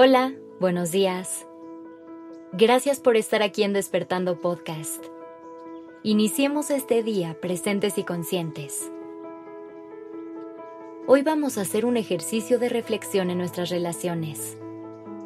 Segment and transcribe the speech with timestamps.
[0.00, 1.44] Hola, buenos días.
[2.52, 5.04] Gracias por estar aquí en Despertando Podcast.
[6.04, 8.92] Iniciemos este día presentes y conscientes.
[11.08, 14.56] Hoy vamos a hacer un ejercicio de reflexión en nuestras relaciones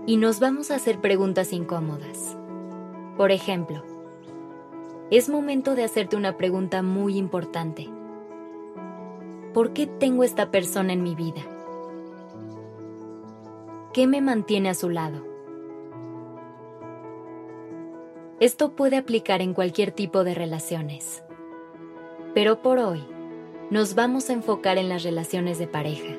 [0.06, 2.38] y nos vamos a hacer preguntas incómodas.
[3.18, 3.84] Por ejemplo,
[5.10, 7.90] es momento de hacerte una pregunta muy importante.
[9.52, 11.42] ¿Por qué tengo esta persona en mi vida?
[13.92, 15.26] ¿Qué me mantiene a su lado?
[18.40, 21.22] Esto puede aplicar en cualquier tipo de relaciones.
[22.34, 23.04] Pero por hoy,
[23.70, 26.14] nos vamos a enfocar en las relaciones de pareja.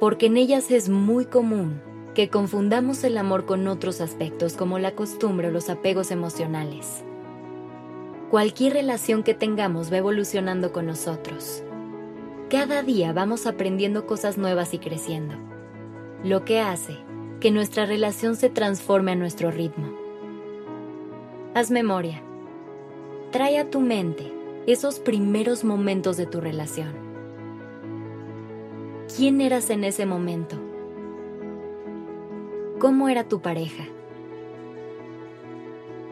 [0.00, 1.80] Porque en ellas es muy común
[2.12, 7.04] que confundamos el amor con otros aspectos como la costumbre o los apegos emocionales.
[8.32, 11.62] Cualquier relación que tengamos va evolucionando con nosotros.
[12.50, 15.36] Cada día vamos aprendiendo cosas nuevas y creciendo,
[16.24, 16.96] lo que hace
[17.40, 19.92] que nuestra relación se transforme a nuestro ritmo.
[21.54, 22.22] Haz memoria.
[23.32, 24.32] Trae a tu mente
[24.66, 26.92] esos primeros momentos de tu relación.
[29.16, 30.56] ¿Quién eras en ese momento?
[32.78, 33.84] ¿Cómo era tu pareja?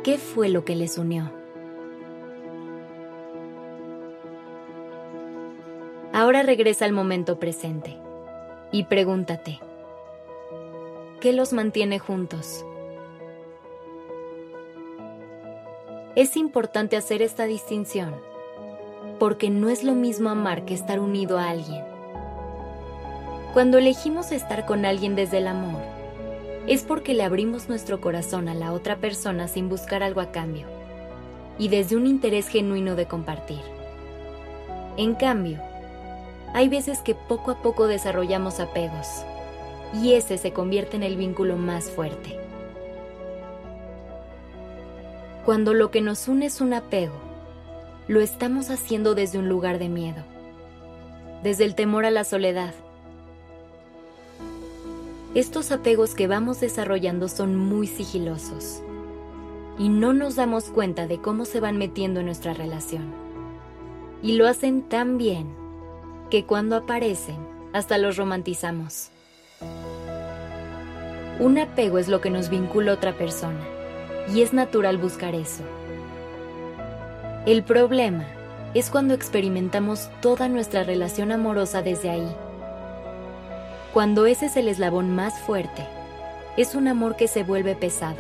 [0.03, 1.31] ¿Qué fue lo que les unió?
[6.13, 7.97] Ahora regresa al momento presente
[8.73, 9.61] y pregúntate,
[11.21, 12.65] ¿qué los mantiene juntos?
[16.17, 18.15] Es importante hacer esta distinción
[19.19, 21.85] porque no es lo mismo amar que estar unido a alguien.
[23.53, 25.83] Cuando elegimos estar con alguien desde el amor,
[26.67, 30.67] es porque le abrimos nuestro corazón a la otra persona sin buscar algo a cambio
[31.59, 33.61] y desde un interés genuino de compartir.
[34.97, 35.61] En cambio,
[36.55, 39.25] hay veces que poco a poco desarrollamos apegos
[39.95, 42.39] y ese se convierte en el vínculo más fuerte.
[45.45, 47.15] Cuando lo que nos une es un apego,
[48.09, 50.23] lo estamos haciendo desde un lugar de miedo,
[51.43, 52.75] desde el temor a la soledad.
[55.35, 58.83] Estos apegos que vamos desarrollando son muy sigilosos
[59.79, 63.05] y no nos damos cuenta de cómo se van metiendo en nuestra relación.
[64.23, 65.47] Y lo hacen tan bien
[66.31, 67.39] que cuando aparecen
[67.73, 69.11] hasta los romantizamos.
[71.39, 73.61] Un apego es lo que nos vincula a otra persona
[74.33, 75.63] y es natural buscar eso.
[77.47, 78.27] El problema
[78.75, 82.37] es cuando experimentamos toda nuestra relación amorosa desde ahí.
[83.95, 85.87] Cuando ese es el eslabón más fuerte,
[86.57, 88.19] es un amor que se vuelve pesado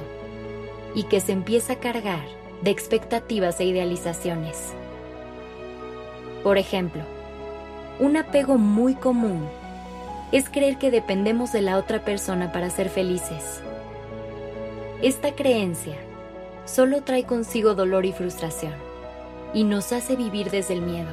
[0.94, 2.24] y que se empieza a cargar
[2.62, 4.72] de expectativas e idealizaciones.
[6.42, 7.02] Por ejemplo,
[7.98, 9.46] un apego muy común
[10.32, 13.62] es creer que dependemos de la otra persona para ser felices.
[15.02, 15.96] Esta creencia
[16.64, 18.74] solo trae consigo dolor y frustración
[19.52, 21.10] y nos hace vivir desde el miedo.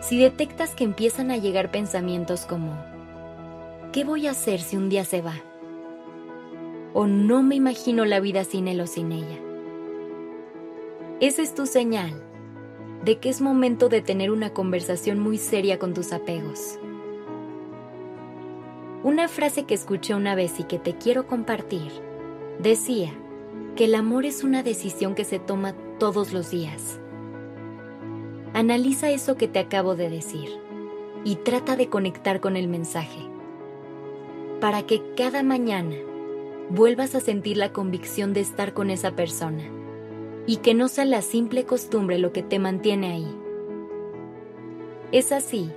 [0.00, 2.74] Si detectas que empiezan a llegar pensamientos como,
[3.92, 5.34] ¿qué voy a hacer si un día se va?
[6.92, 9.38] O no me imagino la vida sin él o sin ella.
[11.20, 12.12] Esa es tu señal
[13.04, 16.78] de que es momento de tener una conversación muy seria con tus apegos.
[19.04, 21.92] Una frase que escuché una vez y que te quiero compartir
[22.58, 23.12] decía
[23.76, 26.98] que el amor es una decisión que se toma todos los días.
[28.54, 30.48] Analiza eso que te acabo de decir
[31.22, 33.28] y trata de conectar con el mensaje
[34.58, 35.96] para que cada mañana
[36.70, 39.64] vuelvas a sentir la convicción de estar con esa persona
[40.46, 43.36] y que no sea la simple costumbre lo que te mantiene ahí.
[45.12, 45.70] Es así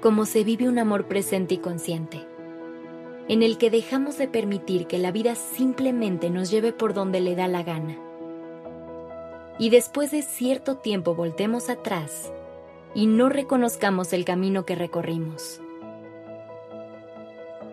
[0.00, 2.26] como se vive un amor presente y consciente,
[3.32, 7.34] en el que dejamos de permitir que la vida simplemente nos lleve por donde le
[7.34, 7.96] da la gana.
[9.58, 12.30] Y después de cierto tiempo voltemos atrás
[12.94, 15.62] y no reconozcamos el camino que recorrimos.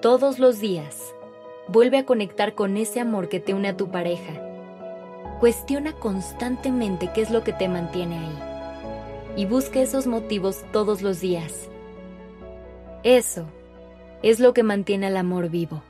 [0.02, 1.14] Todos los días,
[1.68, 4.46] vuelve a conectar con ese amor que te une a tu pareja
[5.42, 11.20] Cuestiona constantemente qué es lo que te mantiene ahí y busca esos motivos todos los
[11.20, 11.70] días.
[13.04, 13.46] Eso
[14.24, 15.84] es lo que mantiene al amor vivo.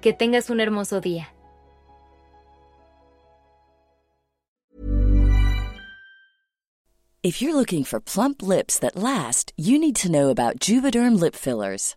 [0.00, 1.28] Que tengas un hermoso día.
[7.22, 11.34] If you're looking for plump lips that last, you need to know about Juvederm lip
[11.34, 11.96] fillers.